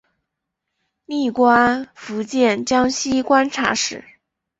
[1.05, 4.03] 历官福建江西观察使。